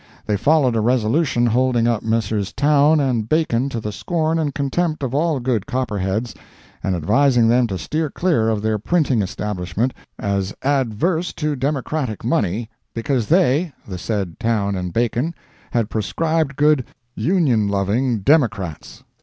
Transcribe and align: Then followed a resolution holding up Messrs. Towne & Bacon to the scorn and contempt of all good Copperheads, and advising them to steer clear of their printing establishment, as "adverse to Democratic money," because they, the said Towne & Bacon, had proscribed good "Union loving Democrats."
Then 0.25 0.37
followed 0.37 0.75
a 0.75 0.81
resolution 0.81 1.45
holding 1.45 1.85
up 1.85 2.01
Messrs. 2.01 2.51
Towne 2.51 3.21
& 3.21 3.21
Bacon 3.29 3.69
to 3.69 3.79
the 3.79 3.91
scorn 3.91 4.39
and 4.39 4.51
contempt 4.55 5.03
of 5.03 5.13
all 5.13 5.39
good 5.39 5.67
Copperheads, 5.67 6.33
and 6.83 6.95
advising 6.95 7.49
them 7.49 7.67
to 7.67 7.77
steer 7.77 8.09
clear 8.09 8.49
of 8.49 8.63
their 8.63 8.79
printing 8.79 9.21
establishment, 9.21 9.93
as 10.17 10.55
"adverse 10.63 11.33
to 11.33 11.55
Democratic 11.55 12.23
money," 12.25 12.67
because 12.95 13.27
they, 13.27 13.73
the 13.87 13.99
said 13.99 14.39
Towne 14.39 14.89
& 14.89 14.89
Bacon, 14.89 15.35
had 15.69 15.91
proscribed 15.91 16.55
good 16.55 16.83
"Union 17.13 17.67
loving 17.67 18.21
Democrats." 18.21 19.03